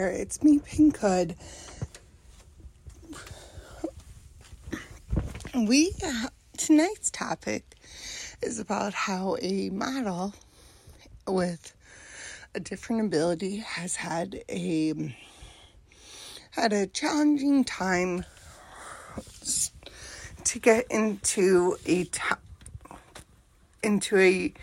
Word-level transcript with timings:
There, 0.00 0.08
it's 0.08 0.42
me, 0.42 0.60
Pinkhood. 0.60 1.36
We, 5.54 5.92
tonight's 6.56 7.10
topic 7.10 7.76
is 8.40 8.58
about 8.58 8.94
how 8.94 9.36
a 9.42 9.68
model 9.68 10.32
with 11.28 11.74
a 12.54 12.60
different 12.60 13.02
ability 13.02 13.58
has 13.58 13.96
had 13.96 14.42
a 14.48 15.14
had 16.52 16.72
a 16.72 16.86
challenging 16.86 17.62
time 17.64 18.24
to 20.44 20.58
get 20.58 20.86
into 20.90 21.76
a 21.86 22.08
into 23.82 24.18
a 24.18 24.54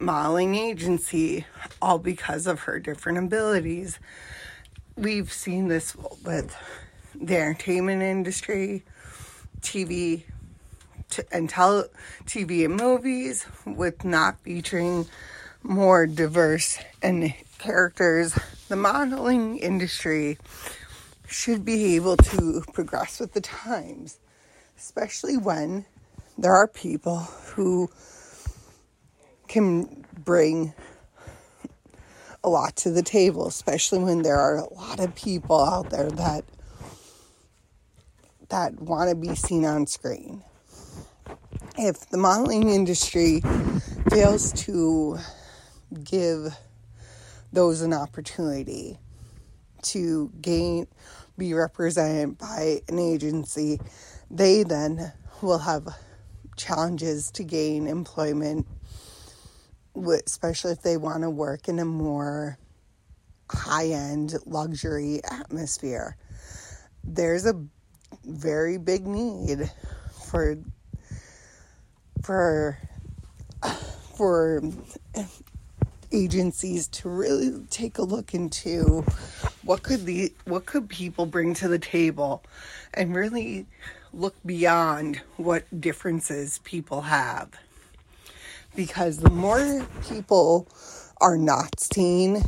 modeling 0.00 0.56
agency 0.56 1.46
all 1.80 2.00
because 2.00 2.48
of 2.48 2.62
her 2.62 2.80
different 2.80 3.18
abilities. 3.18 4.00
We've 4.96 5.32
seen 5.32 5.66
this 5.66 5.96
with 6.24 6.56
the 7.16 7.36
entertainment 7.36 8.00
industry, 8.00 8.84
TV, 9.60 10.22
and 11.32 11.50
tele, 11.50 11.86
TV 12.26 12.64
and 12.64 12.76
movies 12.76 13.44
with 13.66 14.04
not 14.04 14.38
featuring 14.42 15.06
more 15.64 16.06
diverse 16.06 16.78
and 17.02 17.34
characters. 17.58 18.38
The 18.68 18.76
modeling 18.76 19.58
industry 19.58 20.38
should 21.26 21.64
be 21.64 21.96
able 21.96 22.16
to 22.16 22.62
progress 22.72 23.18
with 23.18 23.32
the 23.32 23.40
times, 23.40 24.18
especially 24.78 25.36
when 25.36 25.86
there 26.38 26.54
are 26.54 26.68
people 26.68 27.18
who 27.56 27.90
can 29.48 30.06
bring 30.24 30.72
a 32.44 32.48
lot 32.48 32.76
to 32.76 32.90
the 32.90 33.02
table, 33.02 33.48
especially 33.48 33.98
when 33.98 34.22
there 34.22 34.38
are 34.38 34.58
a 34.58 34.74
lot 34.74 35.00
of 35.00 35.14
people 35.14 35.60
out 35.60 35.90
there 35.90 36.10
that 36.10 36.44
that 38.50 38.78
want 38.80 39.08
to 39.10 39.16
be 39.16 39.34
seen 39.34 39.64
on 39.64 39.86
screen. 39.86 40.42
If 41.76 42.08
the 42.10 42.18
modeling 42.18 42.68
industry 42.68 43.42
fails 44.10 44.52
to 44.64 45.18
give 46.04 46.54
those 47.52 47.80
an 47.80 47.92
opportunity 47.92 48.98
to 49.82 50.30
gain 50.40 50.86
be 51.36 51.52
represented 51.54 52.38
by 52.38 52.80
an 52.88 52.98
agency, 52.98 53.80
they 54.30 54.62
then 54.62 55.12
will 55.42 55.58
have 55.58 55.88
challenges 56.56 57.30
to 57.32 57.42
gain 57.42 57.88
employment, 57.88 58.66
especially 59.96 60.72
if 60.72 60.82
they 60.82 60.96
want 60.96 61.22
to 61.22 61.30
work 61.30 61.68
in 61.68 61.78
a 61.78 61.84
more 61.84 62.58
high 63.50 63.88
end 63.88 64.34
luxury 64.46 65.20
atmosphere. 65.30 66.16
There's 67.04 67.46
a 67.46 67.60
very 68.24 68.78
big 68.78 69.06
need 69.06 69.70
for 70.30 70.56
for 72.22 72.78
for 74.16 74.62
agencies 76.12 76.86
to 76.88 77.08
really 77.08 77.64
take 77.70 77.98
a 77.98 78.02
look 78.02 78.34
into 78.34 79.04
what 79.64 79.82
could 79.82 80.06
the 80.06 80.32
what 80.44 80.64
could 80.66 80.88
people 80.88 81.26
bring 81.26 81.54
to 81.54 81.68
the 81.68 81.78
table 81.78 82.42
and 82.94 83.14
really 83.14 83.66
look 84.12 84.34
beyond 84.46 85.20
what 85.36 85.64
differences 85.80 86.58
people 86.58 87.02
have 87.02 87.50
because 88.74 89.18
the 89.18 89.30
more 89.30 89.86
people 90.08 90.68
are 91.20 91.38
not 91.38 91.80
seen 91.80 92.42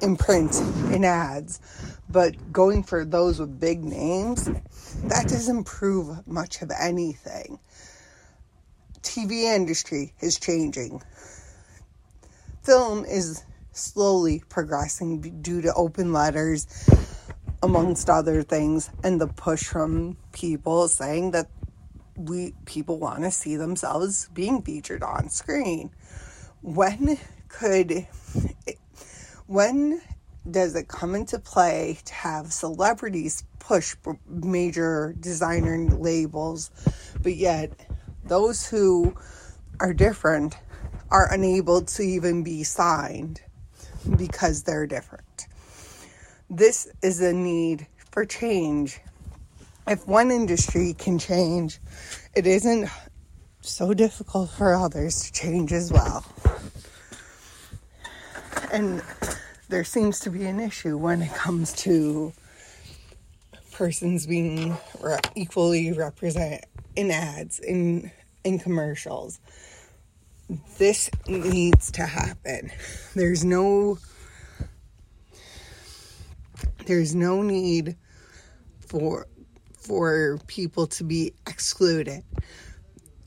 in 0.00 0.16
print 0.16 0.54
in 0.92 1.04
ads 1.04 1.60
but 2.10 2.52
going 2.52 2.82
for 2.82 3.04
those 3.04 3.38
with 3.38 3.60
big 3.60 3.84
names 3.84 4.46
that 5.04 5.28
doesn't 5.28 5.64
prove 5.64 6.26
much 6.26 6.62
of 6.62 6.70
anything. 6.78 7.58
Tv 9.02 9.42
industry 9.42 10.12
is 10.20 10.38
changing. 10.38 11.02
Film 12.62 13.04
is 13.04 13.44
slowly 13.72 14.42
progressing 14.48 15.40
due 15.42 15.60
to 15.62 15.72
open 15.74 16.12
letters, 16.12 16.66
amongst 17.62 18.10
other 18.10 18.42
things, 18.42 18.90
and 19.04 19.20
the 19.20 19.26
push 19.26 19.64
from 19.64 20.16
people 20.32 20.88
saying 20.88 21.30
that 21.32 21.48
we 22.18 22.54
people 22.66 22.98
want 22.98 23.22
to 23.22 23.30
see 23.30 23.56
themselves 23.56 24.28
being 24.34 24.62
featured 24.62 25.02
on 25.02 25.30
screen. 25.30 25.90
When 26.60 27.18
could 27.48 28.06
when 29.46 30.02
does 30.50 30.74
it 30.74 30.88
come 30.88 31.14
into 31.14 31.38
play 31.38 31.98
to 32.04 32.14
have 32.14 32.52
celebrities 32.52 33.44
push 33.58 33.94
major 34.26 35.14
designer 35.20 35.78
labels, 35.78 36.70
but 37.22 37.36
yet 37.36 37.72
those 38.24 38.66
who 38.66 39.14
are 39.80 39.92
different 39.92 40.56
are 41.10 41.32
unable 41.32 41.82
to 41.82 42.02
even 42.02 42.42
be 42.42 42.64
signed 42.64 43.40
because 44.16 44.62
they're 44.62 44.86
different. 44.86 45.46
This 46.50 46.88
is 47.02 47.20
a 47.20 47.32
need 47.32 47.86
for 48.10 48.24
change. 48.24 49.00
If 49.88 50.06
one 50.06 50.30
industry 50.30 50.94
can 50.94 51.18
change, 51.18 51.78
it 52.36 52.46
isn't 52.46 52.88
so 53.60 53.94
difficult 53.94 54.50
for 54.50 54.74
others 54.74 55.22
to 55.24 55.32
change 55.32 55.72
as 55.72 55.92
well. 55.92 56.24
And 58.72 59.02
there 59.68 59.84
seems 59.84 60.20
to 60.20 60.30
be 60.30 60.44
an 60.44 60.60
issue 60.60 60.96
when 60.96 61.22
it 61.22 61.34
comes 61.34 61.72
to 61.84 62.32
persons 63.72 64.26
being 64.26 64.76
equally 65.34 65.92
represented 65.92 66.64
in 66.96 67.10
ads, 67.10 67.58
in 67.58 68.10
in 68.44 68.58
commercials 68.58 69.40
this 70.78 71.10
needs 71.26 71.90
to 71.92 72.06
happen. 72.06 72.70
There's 73.14 73.44
no 73.44 73.98
there's 76.86 77.14
no 77.14 77.42
need 77.42 77.96
for 78.80 79.26
for 79.78 80.38
people 80.46 80.86
to 80.86 81.04
be 81.04 81.32
excluded 81.46 82.22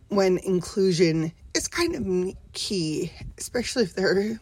when 0.09 0.37
inclusion 0.39 1.31
is 1.55 1.67
kind 1.67 1.95
of 1.95 2.35
key, 2.53 3.11
especially 3.37 3.83
if 3.83 3.95
their 3.95 4.39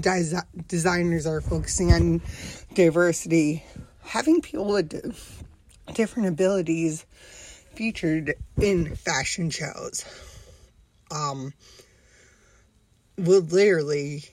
des- 0.00 0.42
designers 0.66 1.26
are 1.26 1.40
focusing 1.40 1.92
on 1.92 2.20
diversity. 2.74 3.64
Having 4.02 4.42
people 4.42 4.66
with 4.66 5.44
different 5.94 6.28
abilities 6.28 7.06
featured 7.74 8.34
in 8.60 8.94
fashion 8.96 9.50
shows. 9.50 10.04
Um, 11.10 11.52
would 13.16 13.52
literally 13.52 14.24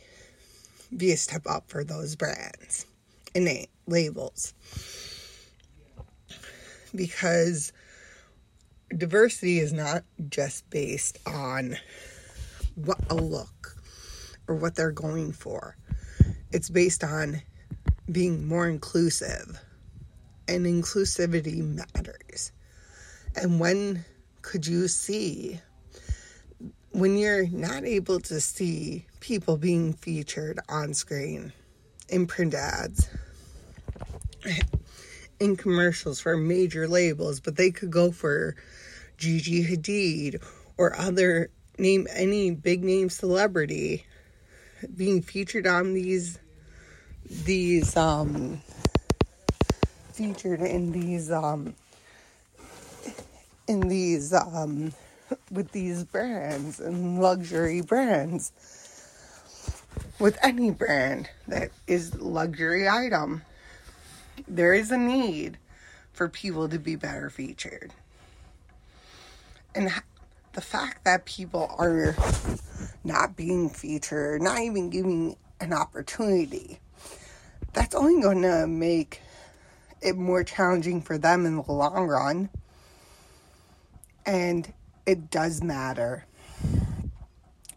be 0.96 1.12
a 1.12 1.18
step 1.18 1.44
up 1.48 1.70
for 1.70 1.84
those 1.84 2.16
brands 2.16 2.86
and 3.36 3.68
labels. 3.88 4.54
Because 6.98 7.72
diversity 8.96 9.60
is 9.60 9.72
not 9.72 10.04
just 10.30 10.70
based 10.70 11.18
on 11.26 11.78
what 12.76 13.00
a 13.10 13.16
look 13.16 13.78
or 14.48 14.56
what 14.56 14.76
they're 14.76 14.92
going 14.92 15.32
for. 15.32 15.78
It's 16.52 16.70
based 16.70 17.04
on 17.04 17.42
being 18.12 18.48
more 18.48 18.68
inclusive. 18.68 19.60
And 20.50 20.66
inclusivity 20.66 21.62
matters. 21.62 22.52
And 23.36 23.60
when 23.60 24.06
could 24.42 24.66
you 24.66 24.88
see 24.88 25.60
when 26.92 27.16
you're 27.16 27.48
not 27.50 27.84
able 27.84 28.20
to 28.20 28.42
see 28.42 29.06
people 29.20 29.58
being 29.58 29.94
featured 29.94 30.60
on 30.68 30.94
screen 30.96 31.54
in 32.10 32.26
print 32.26 32.56
ads, 32.56 33.08
in 35.40 35.56
commercials 35.56 36.20
for 36.20 36.38
major 36.38 36.88
labels, 36.88 37.40
but 37.40 37.56
they 37.56 37.72
could 37.72 37.92
go 37.92 38.12
for 38.12 38.56
Gigi 39.18 39.64
Hadid 39.64 40.44
or 40.78 40.96
other 40.96 41.50
name 41.78 42.08
any 42.12 42.52
big 42.52 42.84
name 42.84 43.10
celebrity 43.10 44.06
being 44.96 45.22
featured 45.22 45.68
on 45.68 45.94
these 45.94 46.40
these 47.30 47.96
um 47.98 48.62
featured 50.14 50.62
in 50.62 50.92
these 50.92 51.32
um 51.32 51.76
in 53.68 53.82
these 53.82 54.34
um 54.34 54.94
with 55.52 55.72
these 55.72 56.04
brands 56.04 56.80
and 56.80 57.20
luxury 57.22 57.82
brands. 57.82 58.52
With 60.20 60.38
any 60.42 60.72
brand 60.72 61.30
that 61.48 61.70
is 61.86 62.16
luxury 62.16 62.90
item 62.90 63.44
there 64.48 64.74
is 64.74 64.92
a 64.92 64.98
need 64.98 65.58
for 66.14 66.30
people 66.30 66.68
to 66.70 66.80
be 66.80 66.96
better 66.96 67.30
featured 67.30 67.94
and 69.76 69.92
the 70.54 70.62
fact 70.62 71.04
that 71.04 71.26
people 71.26 71.70
are 71.78 72.16
not 73.04 73.36
being 73.36 73.70
featured 73.70 74.42
not 74.42 74.60
even 74.60 74.90
giving 74.90 75.36
an 75.60 75.74
opportunity 75.74 76.80
that's 77.74 77.96
only 77.96 78.22
going 78.22 78.42
to 78.42 78.66
make 78.68 79.22
it 80.02 80.16
more 80.16 80.44
challenging 80.44 81.02
for 81.02 81.18
them 81.18 81.46
in 81.46 81.56
the 81.58 81.72
long 81.72 82.08
run 82.08 82.50
and 84.28 84.74
it 85.08 85.32
does 85.32 85.64
matter. 85.64 86.26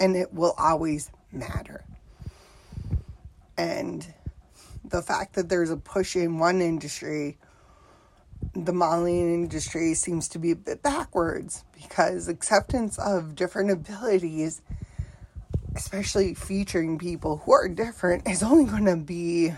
And 0.01 0.17
it 0.17 0.35
will 0.35 0.55
always 0.59 1.11
matter. 1.33 1.85
And 3.57 4.07
the 4.91 5.03
fact 5.03 5.35
that 5.35 5.49
there's 5.49 5.71
a 5.71 5.77
push 5.77 6.17
in 6.17 6.39
one 6.39 6.61
industry, 6.61 7.39
the 8.55 8.73
modeling 8.73 9.35
industry 9.35 9.95
seems 9.95 10.29
to 10.29 10.39
be 10.39 10.51
a 10.51 10.57
bit 10.57 10.83
backwards 10.83 11.65
because 11.75 12.29
acceptance 12.29 12.99
of 12.99 13.35
different 13.35 13.71
abilities, 13.71 14.63
especially 15.75 16.35
featuring 16.35 16.99
people 16.99 17.39
who 17.39 17.53
are 17.53 17.69
different, 17.69 18.29
is 18.29 18.43
only 18.43 18.65
going 18.65 18.87
to 18.87 18.97
be 18.97 19.53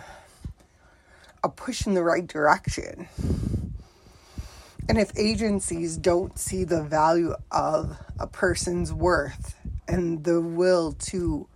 a 1.43 1.49
push 1.49 1.87
in 1.87 1.94
the 1.94 2.02
right 2.02 2.26
direction. 2.26 3.08
And 4.88 4.99
if 4.99 5.12
agencies 5.17 5.96
don't 5.96 6.38
see 6.38 6.64
the 6.64 6.82
value 6.82 7.35
of 7.50 7.96
a 8.19 8.26
person's 8.26 8.93
worth 8.93 9.56
and 9.88 10.25
the 10.25 10.40
will 10.40 10.93
to 10.93 11.49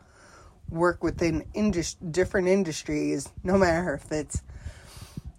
work 0.70 1.02
within 1.02 1.46
indus- 1.54 1.94
different 1.94 2.48
industries, 2.48 3.28
no 3.42 3.56
matter 3.56 3.94
if 3.94 4.10
it's 4.10 4.42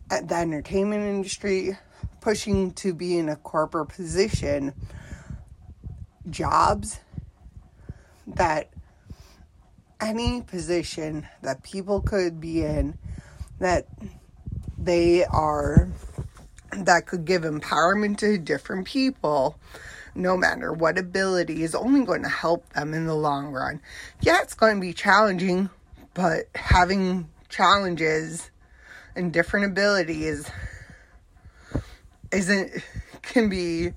at 0.09 0.27
the 0.27 0.35
entertainment 0.35 1.03
industry, 1.03 1.77
pushing 2.21 2.71
to 2.73 2.93
be 2.93 3.17
in 3.17 3.29
a 3.29 3.35
corporate 3.35 3.89
position, 3.89 4.73
jobs 6.29 6.99
that 8.25 8.69
any 9.99 10.41
position 10.41 11.27
that 11.41 11.63
people 11.63 12.01
could 12.01 12.39
be 12.39 12.63
in 12.63 12.97
that 13.59 13.87
they 14.77 15.25
are 15.25 15.89
that 16.71 17.07
could 17.07 17.25
give 17.25 17.41
empowerment 17.43 18.17
to 18.17 18.37
different 18.37 18.85
people 18.85 19.57
no 20.17 20.35
matter 20.35 20.73
what 20.73 20.97
ability 20.97 21.63
is 21.63 21.75
only 21.75 22.05
going 22.05 22.23
to 22.23 22.29
help 22.29 22.67
them 22.73 22.93
in 22.93 23.05
the 23.05 23.15
long 23.15 23.47
run. 23.47 23.81
Yeah, 24.21 24.41
it's 24.41 24.55
going 24.55 24.75
to 24.75 24.81
be 24.81 24.93
challenging, 24.93 25.69
but 26.13 26.47
having 26.55 27.29
challenges 27.49 28.49
and 29.15 29.31
different 29.31 29.67
abilities 29.67 30.49
isn't 32.31 32.71
can 33.21 33.49
be 33.49 33.93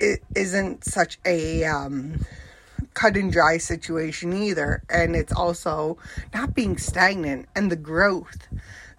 it 0.00 0.22
isn't 0.34 0.84
such 0.84 1.18
a 1.24 1.64
um, 1.64 2.24
cut 2.94 3.16
and 3.16 3.32
dry 3.32 3.58
situation 3.58 4.32
either 4.32 4.82
and 4.90 5.14
it's 5.16 5.32
also 5.32 5.96
not 6.34 6.54
being 6.54 6.76
stagnant 6.76 7.48
and 7.54 7.70
the 7.70 7.76
growth 7.76 8.48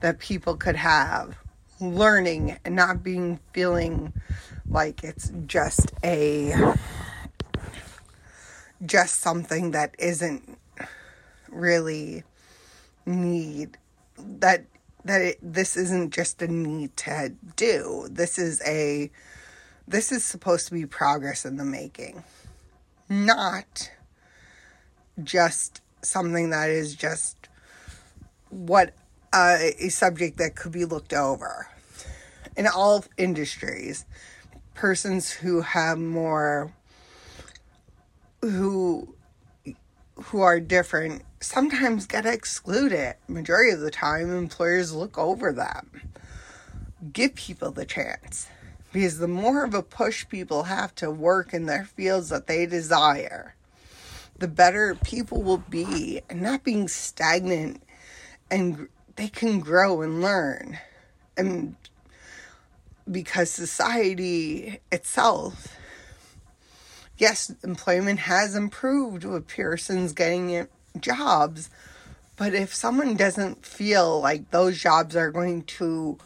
that 0.02 0.20
people 0.20 0.56
could 0.56 0.76
have 0.76 1.38
learning 1.80 2.58
and 2.66 2.76
not 2.76 3.04
being 3.04 3.40
feeling 3.54 4.14
like 4.68 5.04
it's 5.04 5.32
just 5.46 5.92
a 6.04 6.76
just 8.86 9.20
something 9.20 9.72
that 9.72 9.96
isn't 10.00 10.58
really 11.50 12.24
need 13.06 13.78
that 14.18 14.66
that 15.06 15.22
it, 15.22 15.40
this 15.42 15.78
isn't 15.78 16.14
just 16.14 16.42
a 16.42 16.48
need 16.48 16.96
to 16.98 17.34
do. 17.56 18.08
This 18.12 18.38
is 18.38 18.62
a 18.66 19.10
this 19.88 20.12
is 20.12 20.24
supposed 20.24 20.68
to 20.68 20.74
be 20.74 20.86
progress 20.86 21.46
in 21.46 21.58
the 21.58 21.66
making. 21.66 22.24
Not 23.08 23.90
just 25.24 25.82
something 26.02 26.52
that 26.52 26.70
is 26.70 26.96
just 26.96 27.36
what 28.50 28.94
uh, 29.34 29.58
a 29.80 29.90
subject 29.90 30.38
that 30.38 30.56
could 30.56 30.72
be 30.72 30.86
looked 30.86 31.14
over 31.14 31.68
in 32.56 32.68
all 32.68 33.06
industries. 33.18 34.06
Persons 34.74 35.32
who 35.32 35.62
have 35.62 35.98
more, 35.98 36.74
who 38.42 39.16
who 40.26 40.42
are 40.42 40.60
different, 40.60 41.24
sometimes 41.40 42.06
get 42.06 42.26
excluded. 42.26 43.16
Majority 43.28 43.72
of 43.72 43.80
the 43.80 43.92
time, 43.92 44.36
employers 44.36 44.94
look 44.94 45.18
over 45.18 45.54
them. 45.54 46.12
Give 47.14 47.34
people 47.34 47.72
the 47.72 47.86
chance 47.86 48.48
because 48.92 49.20
the 49.20 49.28
more 49.28 49.64
of 49.64 49.74
a 49.74 49.84
push 49.84 50.28
people 50.28 50.64
have 50.64 50.96
to 50.96 51.12
work 51.12 51.54
in 51.54 51.66
their 51.66 51.86
fields 51.86 52.30
that 52.30 52.48
they 52.48 52.66
desire, 52.66 53.56
the 54.38 54.48
better 54.48 54.96
people 54.96 55.44
will 55.44 55.64
be, 55.70 56.22
and 56.30 56.42
not 56.42 56.64
being 56.64 56.88
stagnant 56.88 57.84
and 58.50 58.88
they 59.16 59.28
can 59.30 59.60
grow 59.60 60.02
and 60.02 60.22
learn. 60.22 60.80
And 61.38 61.76
because 63.10 63.50
society 63.50 64.80
itself, 64.92 65.76
yes, 67.18 67.54
employment 67.64 68.20
has 68.20 68.56
improved 68.56 69.24
with 69.24 69.48
Pearson's 69.48 70.14
getting 70.14 70.68
jobs, 71.00 71.70
but 72.36 72.54
if 72.54 72.74
someone 72.74 73.16
doesn't 73.16 73.66
feel 73.66 74.22
like 74.22 74.52
those 74.52 74.80
jobs 74.80 75.16
are 75.16 75.32
going 75.32 75.64
to 75.64 76.18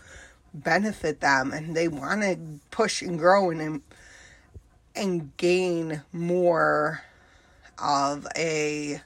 benefit 0.54 1.20
them 1.20 1.52
and 1.52 1.76
they 1.76 1.88
want 1.88 2.22
to 2.22 2.38
push 2.70 3.02
and 3.02 3.18
grow 3.18 3.50
and 3.50 3.82
and 4.96 5.36
gain 5.38 6.04
more 6.12 7.02
of 7.80 8.28
a 8.38 9.02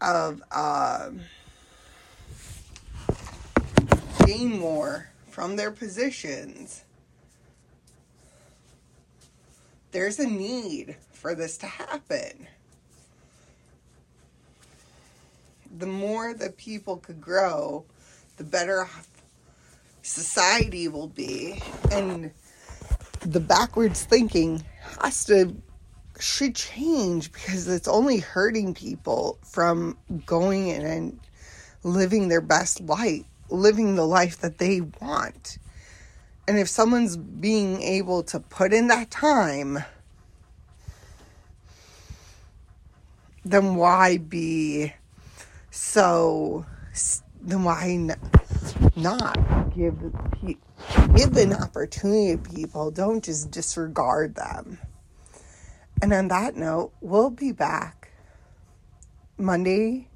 of 0.00 0.42
uh 0.50 1.10
gain 4.32 4.58
more 4.58 5.08
from 5.30 5.56
their 5.56 5.70
positions, 5.70 6.84
there's 9.90 10.18
a 10.18 10.26
need 10.26 10.96
for 11.12 11.34
this 11.34 11.58
to 11.58 11.66
happen. 11.66 12.46
The 15.78 15.86
more 15.86 16.34
that 16.34 16.56
people 16.56 16.96
could 16.96 17.20
grow, 17.20 17.84
the 18.36 18.44
better 18.44 18.88
society 20.02 20.88
will 20.88 21.08
be. 21.08 21.62
And 21.90 22.30
the 23.20 23.40
backwards 23.40 24.04
thinking 24.04 24.64
has 25.00 25.24
to 25.26 25.54
should 26.18 26.54
change 26.54 27.32
because 27.32 27.66
it's 27.68 27.88
only 27.88 28.18
hurting 28.18 28.74
people 28.74 29.38
from 29.42 29.96
going 30.24 30.68
in 30.68 30.84
and 30.84 31.20
living 31.82 32.28
their 32.28 32.42
best 32.42 32.80
life 32.82 33.24
living 33.52 33.94
the 33.94 34.06
life 34.06 34.38
that 34.40 34.58
they 34.58 34.80
want. 34.80 35.58
And 36.48 36.58
if 36.58 36.68
someone's 36.68 37.16
being 37.16 37.80
able 37.82 38.22
to 38.24 38.40
put 38.40 38.72
in 38.72 38.88
that 38.88 39.10
time, 39.10 39.84
then 43.44 43.74
why 43.76 44.18
be 44.18 44.92
so 45.70 46.64
then 47.40 47.64
why 47.64 48.08
not 48.94 49.74
give 49.74 49.96
give 51.16 51.36
an 51.36 51.52
opportunity 51.52 52.36
to 52.36 52.54
people 52.54 52.90
don't 52.90 53.24
just 53.24 53.50
disregard 53.50 54.34
them 54.34 54.78
and 56.00 56.12
on 56.12 56.28
that 56.28 56.54
note 56.54 56.92
we'll 57.00 57.30
be 57.30 57.50
back 57.50 58.12
monday 59.38 60.06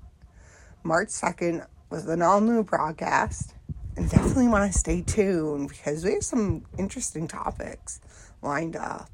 march 0.85 1.09
2nd 1.09 1.67
with 1.91 2.09
an 2.09 2.23
all 2.23 2.41
new 2.41 2.63
broadcast. 2.63 3.55
And 3.97 4.11
definitely 4.11 4.49
want 4.49 4.71
to 4.71 4.79
stay 4.79 5.01
tuned 5.01 5.71
because 5.71 6.05
we 6.05 6.13
have 6.13 6.23
some 6.23 6.67
interesting 6.79 7.27
topics 7.27 8.01
lined 8.43 8.77
up. 8.77 9.09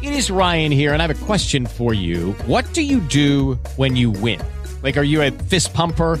It 0.00 0.12
is 0.12 0.30
Ryan 0.30 0.70
here, 0.70 0.92
and 0.92 1.02
I 1.02 1.06
have 1.08 1.22
a 1.22 1.26
question 1.26 1.66
for 1.66 1.92
you. 1.92 2.32
What 2.46 2.72
do 2.74 2.82
you 2.82 3.00
do 3.00 3.54
when 3.74 3.96
you 3.96 4.12
win? 4.12 4.40
Like, 4.84 4.96
are 4.96 5.02
you 5.02 5.22
a 5.22 5.32
fist 5.32 5.74
pumper? 5.74 6.20